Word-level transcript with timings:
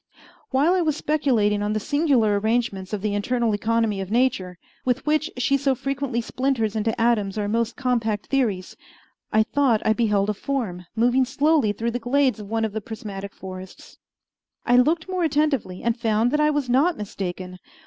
While 0.49 0.73
I 0.73 0.81
was 0.81 0.97
speculating 0.97 1.61
on 1.61 1.73
the 1.73 1.79
singular 1.79 2.39
arrangements 2.39 2.91
of 2.91 3.03
the 3.03 3.13
internal 3.13 3.53
economy 3.53 4.01
of 4.01 4.09
Nature, 4.09 4.57
with 4.83 5.05
which 5.05 5.29
she 5.37 5.57
so 5.57 5.75
frequently 5.75 6.21
splinters 6.21 6.75
into 6.75 6.99
atoms 6.99 7.37
our 7.37 7.47
most 7.47 7.75
compact 7.75 8.25
theories, 8.25 8.75
I 9.31 9.43
thought 9.43 9.79
I 9.85 9.93
beheld 9.93 10.31
a 10.31 10.33
form 10.33 10.87
moving 10.95 11.23
slowly 11.23 11.71
through 11.71 11.91
the 11.91 11.99
glades 11.99 12.39
of 12.39 12.49
one 12.49 12.65
of 12.65 12.71
the 12.73 12.81
prismatic 12.81 13.35
forests. 13.35 13.99
I 14.65 14.75
looked 14.77 15.07
more 15.07 15.23
attentively, 15.23 15.83
and 15.83 15.95
found 15.95 16.31
that 16.31 16.39
I 16.39 16.49
was 16.49 16.67
not 16.67 16.97
mistaken. 16.97 17.59